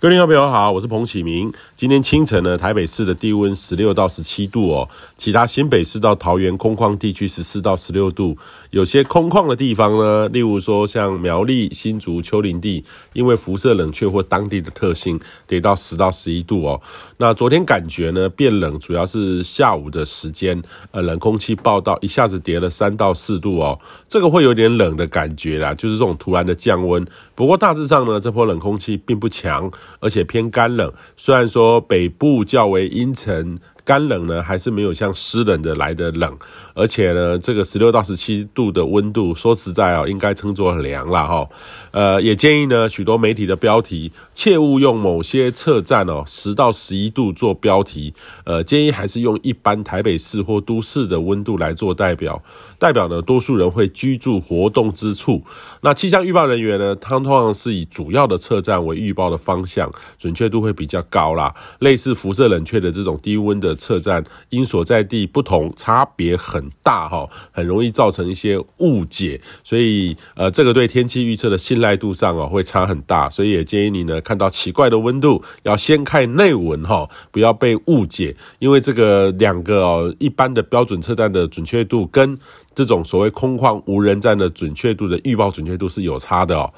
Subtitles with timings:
[0.00, 1.52] 各位听众朋友好，我是彭启明。
[1.76, 4.88] 今天清晨呢，台北市的低温十六到十七度哦，
[5.18, 8.34] 其他新北市到桃园空旷地区十四到十六度，
[8.70, 12.82] 有些空旷的地方呢，例如说像苗栗、新竹、丘陵地，
[13.12, 16.80] 因为辐射冷却或当地的特性，得到十到十一度哦。
[17.18, 23.78] 那昨天感觉呢变冷，主要是下午的时间，呃，冷空气报到，一下子跌了三到四度哦，
[24.08, 27.06] 这个会有点冷的感觉啦，就是这种突然的降温。
[27.34, 29.70] 不过大致上呢，这波冷空气并不强。
[29.98, 33.58] 而且偏干冷，虽然说北部较为阴沉。
[33.90, 36.32] 干冷呢，还是没有像湿冷的来的冷，
[36.74, 41.48] 而且呢，这个十六到十七度的温度，说实在哦，应该称作很凉了哈。
[41.90, 52.40] 呃，也建议呢，许多媒体的标题切勿用某些测站哦十到十一度做标题，呃，建议还是用一般台北市或都市的温度来做代表，
[52.78, 55.42] 代表呢多数人会居住活动之处。
[55.80, 61.52] 那气象预报人员呢，他通常是以主要的测站为预报的方向，准确度会比较高啦。
[61.80, 63.76] 类似辐射冷却的这种低温的。
[63.80, 82.38] 测站因所在地不同，差别很大哈，很容易造成一些误解，所以呃，这个对天气预测的信赖度上哦会差很大，所以也建议你呢看到奇怪的温度，要先看内文哈，不要被误解，因为这个两个哦一般的标准测站的准确度跟
[82.74, 86.72] 这种所谓空旷无人站的准确度的预报准确度是有差的哦。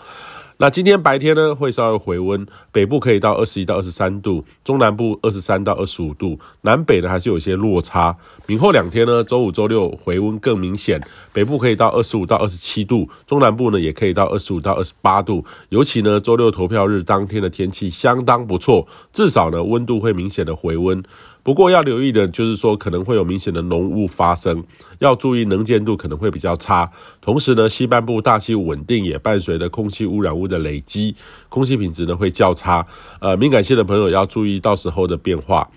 [0.62, 8.16] 那今天白天呢，会稍微回温，北部可以到二十一到二十三度，中南部二十三到二十五度，南北呢还是有些落差。
[8.46, 15.44] 明后两天呢，周五、周六回温更明显，北部可以到二十五到二十七度，中南部呢也可以到二十五到二十八度。
[15.70, 21.02] 尤其呢，周六投票日当天的天气相当不错，至少呢温度会明显的回温。
[21.42, 24.62] 不过要留意的就是说，可能会有明显的浓雾发生，
[25.00, 26.90] 要注意能见度可能会比较差。
[27.20, 31.16] 同时呢，西半部大气稳定，也伴随着空气污染物的累积，
[31.48, 32.86] 空气品质呢会较差。
[33.20, 35.68] 呃，敏感性的朋友要注意到时候的变化。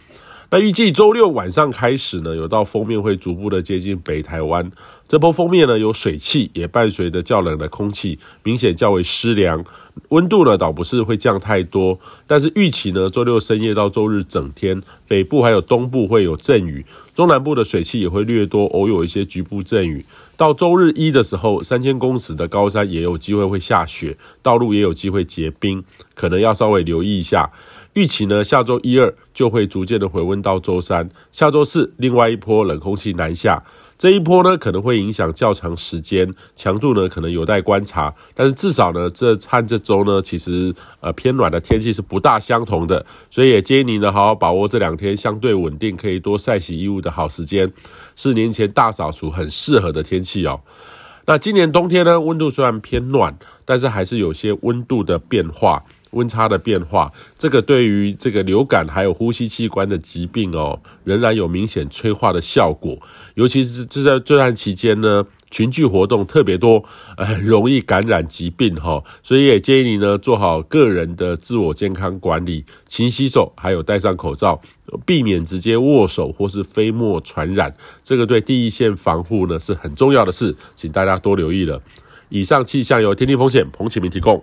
[0.52, 4.72] 那预计周六晚上开始呢，有道锋面会逐步的接近北台湾。
[5.08, 9.64] 这波锋面呢有水汽，也伴随着较冷的空气，明显较为湿凉。
[10.10, 20.06] 温度呢倒不是会降太多，但是预期呢周六深夜到周日整天，北部还有东部会有阵雨，中南部的水汽也会略多，偶有一些局部阵雨。
[20.38, 27.52] 到周日一的时候，三千公尺的高山也有机会会下雪，道路也有机会结冰，可能要稍微留意一下。
[27.96, 33.64] 预期呢，下周一二就会逐渐的回温到周三，下周四另外一波冷空气南下。
[33.98, 38.14] 这一波呢，可能会影响较长时间，强度呢可能有待观察。
[38.34, 47.72] 但是至少呢，这和这周呢，其实呃偏暖的天气是不大相同的，所以也建议你呢好好把握这两天相对稳定，可以多晒洗衣物的好时间，
[48.18, 50.60] 是年前大扫除很适合的天气哦。
[51.28, 55.82] 那今年冬天呢，温度虽然偏暖，但是还是有些温度的变化。
[56.16, 62.98] 温差的变化，这个对于这个流感还有呼吸器官的疾病哦，仍然有明显催化的效果。
[63.36, 66.84] 尤其是这在这段期间呢，群聚活动特别多，
[67.18, 69.04] 很容易感染疾病哈。
[69.22, 74.60] 所以也建议你呢，做好个人的自我健康管理，勤洗手，还有戴上口罩，
[75.06, 77.76] 避免直接握手或是飞沫传染。
[78.02, 81.82] 这个对第一线防护呢是很重要的事，请大家多留意了。
[82.30, 84.42] 以上气象由天气风险彭启明提供。